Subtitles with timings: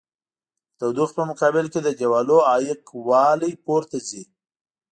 [0.03, 0.03] د
[0.79, 4.23] تودوخې په مقابل کې د دېوالونو عایق والي پورته ځي.